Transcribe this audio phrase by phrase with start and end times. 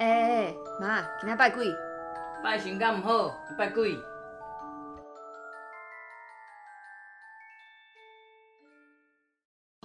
[0.00, 1.66] 哎妈，今天拜鬼？
[2.42, 3.94] 拜神敢唔好，拜鬼。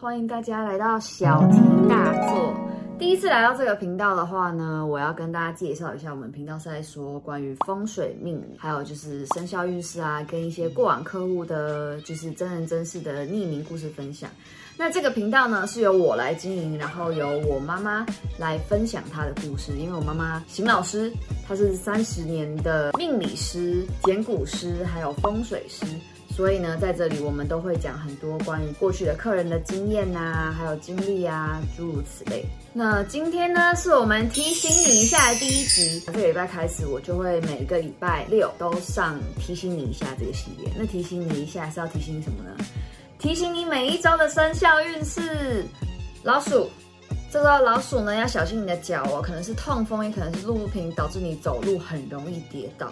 [0.02, 1.60] 欢迎大家来到小题
[1.90, 2.65] 大做。
[2.98, 14.30] 第一次来到这个频道的话呢，我要跟大家介绍一下，我们频道是在说关于风水命理，还有就是生肖运势啊，跟一些过往客户的，就是真人真事的匿名故事分享。
[14.78, 18.06] 那这个频道呢，是由我来经营，然后由我妈妈
[18.40, 19.74] 来分享她的故事。
[19.78, 21.12] 因为我妈妈邢老师，
[21.46, 25.86] 她是三十年的命理师、简骨师，还有风水师，
[26.36, 32.44] 所以呢，在这里我们都会讲很多关于过去的客人的经验啊，还有经历啊，诸如此类。
[32.74, 36.04] 那今天呢，是我们提醒你一下的第一集。
[36.06, 40.70] 这个礼拜开始，我就会每个礼拜六都上提醒你一下这个系列。
[40.78, 42.66] 那提醒你一下是要提醒你什么呢？
[43.18, 45.66] 提醒你每一周的生肖运势，
[46.22, 46.70] 老鼠，
[47.32, 52.92] 这周老鼠呢，要小心你的脚哦，可能是痛风，也可能是路不平，导致你走路很容易跌倒。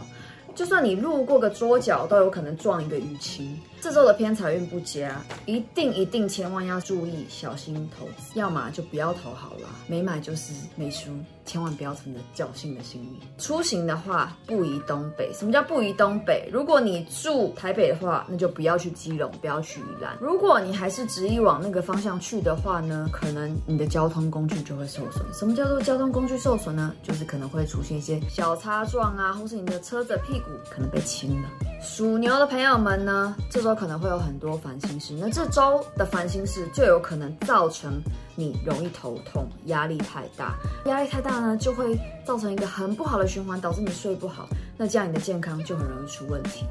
[0.55, 3.59] 就算你路过个桌角，都有可能撞一个淤青。
[3.81, 8.39] 这周的偏财运不佳，一定一定千万要注意，小心投资。
[8.39, 11.11] 要么就不要投好了，没买就是没输，
[11.45, 13.19] 千万不要存着侥幸的心理。
[13.37, 15.31] 出行的话，不宜东北。
[15.33, 16.49] 什么叫不宜东北？
[16.51, 20.17] 如果你住台北的话，那就不要去基隆，不要去宜兰。
[20.19, 25.25] 如果你还是执意往那个方向去的话呢，可能你的交通工具就会受损。
[25.33, 26.93] 什么叫做交通工具受损呢？
[27.03, 31.49] 就是可能会出现一些小擦撞啊，或是你的车子屁股可能被亲了。
[31.83, 35.13] 属牛的朋友们呢，这周可能会有很多烦心事。
[35.19, 38.01] 那这周的烦心事就有可能造成
[38.35, 40.55] 你容易头痛，压力太大。
[40.85, 44.47] 压力太大呢，就会造成一个很不好的循环，导致你睡不好。
[44.77, 46.65] 那这样你的健康就很容易出问题。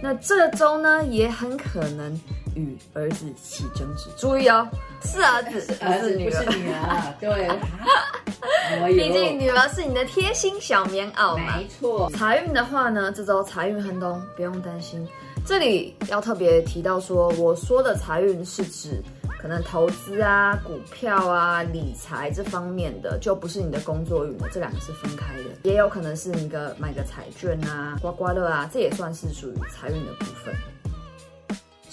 [0.00, 2.18] 那这周呢，也很可能
[2.54, 4.08] 与儿子起争执。
[4.16, 4.66] 注意哦，
[5.02, 7.14] 是儿子， 是儿子，不是女儿。
[7.20, 7.50] 对。
[8.88, 11.56] 毕竟女儿是你的贴心小棉袄嘛。
[11.56, 12.10] 没错。
[12.10, 15.06] 财运的话呢，这周财运亨通，不用担心。
[15.44, 19.02] 这里要特别提到说，我说的财运是指
[19.40, 24.48] 可能投资啊、股票啊、理财这方面的，就不是你的工作运了。
[24.52, 25.44] 这两个是分开的。
[25.62, 30.54] 也有可能是你个买个彩券啊、刮刮乐啊，这也算是属于财运的部分。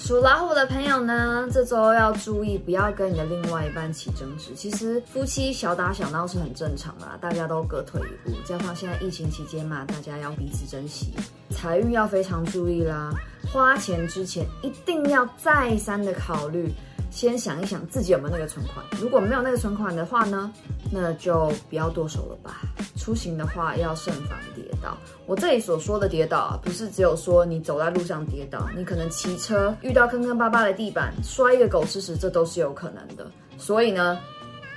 [0.09, 4.55] 属老虎的朋友呢，这周要注意，不要跟你的另外一半起争执。
[4.55, 8.35] 其实夫妻小打小闹是很正常的，大家都各退一步。
[8.43, 11.13] 加上现在疫情期间嘛，大家要彼此珍惜。
[11.51, 13.13] 财运要非常注意啦，
[13.53, 16.73] 花钱之前一定要再三的考虑，
[17.11, 18.83] 先想一想自己有没有那个存款。
[18.99, 20.51] 如果没有那个存款的话呢，
[20.91, 22.61] 那就不要剁手了吧。
[22.97, 24.97] 出行的话要慎防点倒。
[25.25, 33.25] 我这里所说的跌倒啊，不是只有说你走在路上跌倒，你可能骑车遇到坑坑巴巴的地板，摔一个狗吃屎，这都是有可能的。
[33.57, 34.19] 所以呢，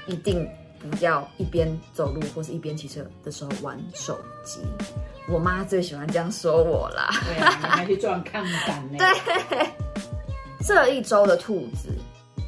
[0.07, 0.49] 一定
[0.79, 4.61] 不要一边走路或是一边骑车的时候玩手机。
[5.29, 7.11] 我妈最喜欢这样说我啦。
[7.25, 8.99] 对啊，你还去撞看板呢。
[9.49, 9.67] 对，
[10.67, 11.89] 这一周的兔子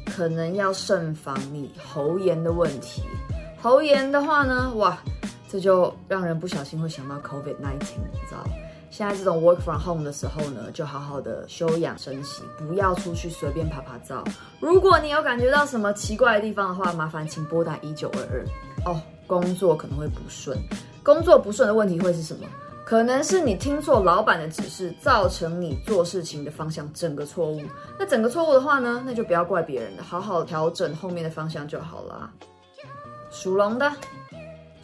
[0.05, 3.01] 可能要慎防你喉炎的问题。
[3.61, 5.01] 喉炎的话呢，哇，
[5.49, 7.53] 这就让人不小心会想到 COVID-19，
[8.11, 8.43] 你知道？
[8.91, 14.23] 现在这种 work from home 的时候呢，就好好的休养生息，不要出去随便拍拍照。
[14.59, 18.45] 如果你有感觉到什么奇怪的地方的话，麻烦请拨打一九二二。
[18.85, 20.57] 哦，工作可能会不顺，
[21.03, 22.47] 工作不顺的问题会是什么？
[22.85, 27.61] 可能是你听错老板的指示，造成你做事情的方向整个错误。
[27.99, 32.31] 那整个错误的话呢，那就不要怪别人了，好好调整后面的方向就好了。
[33.31, 33.91] 属龙的，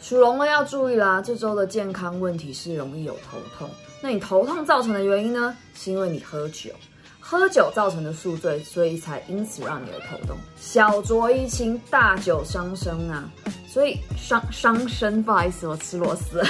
[0.02, 3.70] 属龙的要注意啦，这周的健康问题是容易有头痛。
[4.00, 5.56] 那你头痛造成的原因呢？
[5.76, 6.72] 是因为你喝酒，
[7.20, 10.36] 喝酒造成的宿醉，所以才因此让你有头痛。
[10.58, 13.30] 小酌怡情，大酒伤身啊！
[13.68, 16.42] 所以伤伤身，不好意思，我吃螺丝。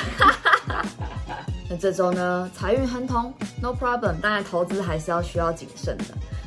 [1.69, 4.19] 那这周呢，财运亨通，no problem。
[4.23, 6.05] 当然，投资还是要需要谨慎的。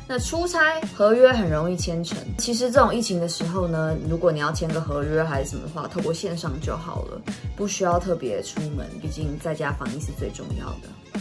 [0.08, 2.16] 那出差合约很容易签成。
[2.38, 7.20] 其实这种疫情的时候呢，如果你要签个合约还是什么的话，透过线上就好了，
[7.56, 8.86] 不需要特别出门。
[9.02, 11.20] 毕竟在家防疫是最重要的。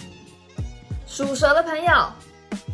[1.08, 1.92] 属蛇的朋友，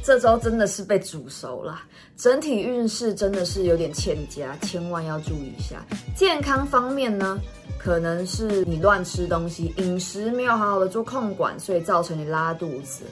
[0.03, 1.81] 这周真的是被煮熟了，
[2.17, 5.81] 整体运势真的是有点欠佳，千万要注意一下。
[6.15, 7.39] 健康方面呢，
[7.77, 13.03] 可能是你乱吃东西，饮食没有好好的做控管，所以造成你拉肚子。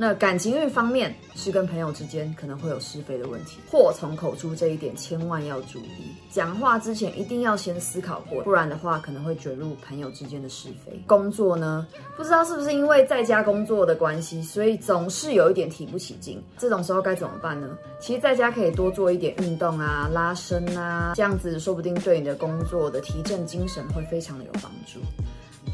[0.00, 6.14] 那感情运方面是跟朋友之间可能会有是非的问题，祸从口出这一点千万要注意。
[6.30, 11.02] 讲话之前一定要先思考过，不然的话可能会卷入朋友之间的是非。
[11.04, 11.84] 工作呢，
[12.16, 16.40] 不知道是不是因为在家工作的关系，所以总是有一点提不起劲。
[16.56, 17.76] 这种时候该怎么办呢？
[17.98, 25.00] 其实在家可以多做一点运动啊，拉伸啊，这样子说不定对你的工作的提振精神会非常的有帮助。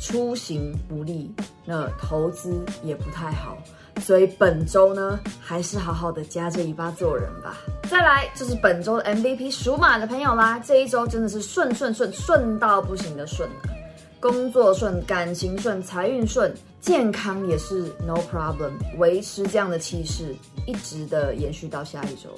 [0.01, 1.31] 出行不利，
[1.65, 3.57] 那投资也不太好。
[4.01, 7.57] 所以本周呢，还是好好的夹着尾巴做人吧。
[7.89, 13.71] 再来就是本周 MVP 属马的朋友啦，这一周真的是顺顺顺顺到不行的顺啊，
[14.19, 20.35] 工作顺，感情顺，财运顺，健康也是 no problem，维持这样的气势，
[20.67, 22.29] 一直的延续到下一周。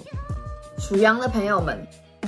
[0.79, 1.79] 属羊的朋友们，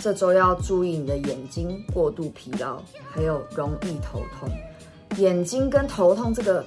[0.00, 4.48] 这周要注意你的眼睛过度疲劳，还有容易头痛。
[5.18, 6.64] 眼睛跟头痛这个。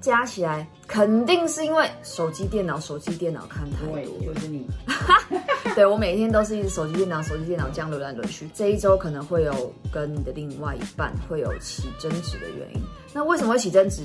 [0.00, 3.94] 加起来肯定是因为手机、电脑、手机、电脑看太多。
[3.96, 4.64] 对，就是你。
[5.74, 8.48] 对，我每天都是一直手机、电脑、手机、电脑这样轮来轮去。
[8.54, 12.80] 这一周可能会有跟你的另外一半会有起争执的原因。
[13.12, 14.02] 那为什么会起争执？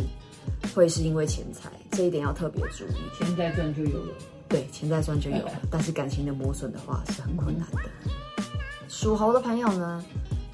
[0.74, 2.96] 会是因为钱财，这一点要特别注意。
[3.16, 4.14] 钱在赚就有了。
[4.50, 5.52] 对，钱在赚就有了。
[5.70, 7.84] 但是感情的磨损的话是很困难的。
[8.90, 10.04] 属猴的朋友呢？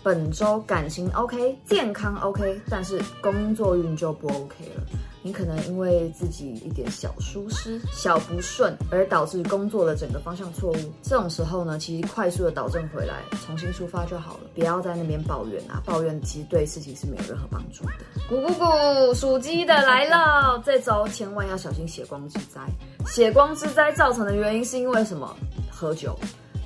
[0.01, 4.84] 本周感情 OK，健康 OK，但是工作运就不 OK 了。
[5.22, 10.78] 你可能因为自己一点小疏失、小不顺，而导致工作的整个方向错误。
[11.04, 13.16] 这种时候呢，其实快速的导正回来，
[13.46, 14.40] 重新出发就好了。
[14.56, 17.92] 不要在那边抱怨啊，抱怨其实对事情是没有任何帮助的。
[18.30, 22.62] 咕咕咕，属鸡的来了，这周千万要小心血光之灾。
[23.06, 25.36] 血光之灾造成的原因是因为什么？
[25.69, 26.18] 喝酒。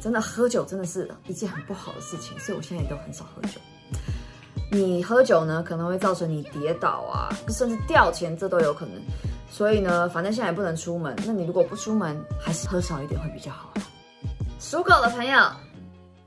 [0.03, 3.57] 真的喝酒真的是一件很不好的事情，所以我现在也都很少喝酒。
[4.69, 9.01] 你喝酒呢，可能会造成你跌倒啊，甚至掉钱，这都有可能。
[9.49, 13.71] 所以呢，反正现在也不能出门，那你如果不出门，还是喝少一点会比较好。
[14.59, 15.39] 属狗的朋友，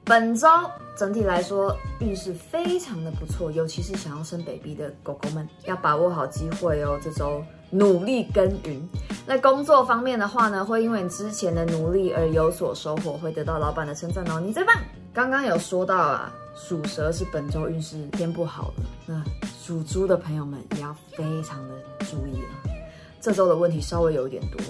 [0.04, 0.48] 本周
[0.96, 6.98] 整体来说运势非常的不错，尤其是想要生 baby 的狗狗们，要把握好机会哦。
[7.02, 8.88] 这周努力耕耘。
[9.26, 14.40] 在工作方面的话呢，会因为你之前的努力而有所收获，会得到老板的称赞哦。
[14.40, 14.74] 你最棒！
[15.12, 19.22] 刚刚有说到啊，属蛇是本周运势偏不好的，那
[19.58, 21.74] 属猪的朋友们也要非常的
[22.06, 22.72] 注意了。
[23.20, 24.60] 这周的问题稍微有一点多，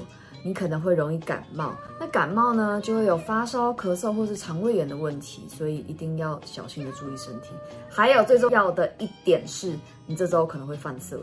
[0.46, 7.48] 你可能会容易感冒，那感冒呢就会有发烧、咳嗽或是肠胃炎的问题，所以一定要小心的注意身体。
[7.90, 9.76] 还有最重要的一点是，
[10.06, 11.18] 你这周可能会犯色。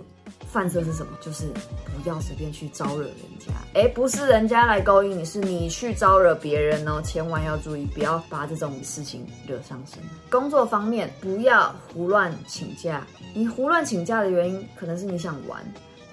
[0.45, 1.17] 犯色是什么？
[1.21, 1.45] 就是
[1.85, 3.53] 不要随便去招惹人家。
[3.73, 7.01] 哎，不是人家来勾引你，是你去招惹别人哦。
[7.01, 10.03] 千万要注意，不要把这种事情惹上身。
[10.29, 13.07] 工作方面，不要胡乱请假。
[13.33, 15.63] 你胡乱请假的原因，可能是你想玩，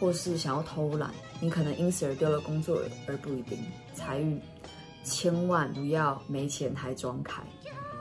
[0.00, 1.10] 或是想要偷懒。
[1.38, 3.58] 你可能因此而丢了工作，而不一定。
[3.94, 4.40] 财运，
[5.04, 7.40] 千万不要没钱还装开，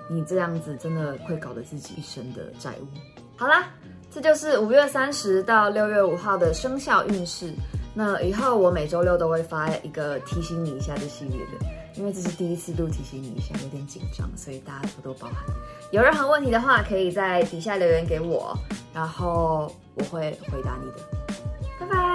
[0.10, 2.88] 你这样子真的会搞得自己一身的债务。
[3.36, 3.68] 好啦。
[4.12, 7.54] 这就是五月三十到六月五号的生肖运势。
[7.94, 11.64] 那以后我每周六都会发一个提醒你一下这系列的，
[11.96, 15.46] 因为这是第一次录提醒你一下，有点紧张，所以大家多多包涵。
[15.92, 18.58] 有任何问题的话，可以在底下留言给我，
[18.96, 21.19] 然后我会回答你的。
[21.80, 22.09] 拜拜。